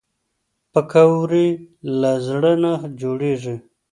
[0.71, 1.47] پکورې
[1.99, 3.55] له زړه نه جوړېږي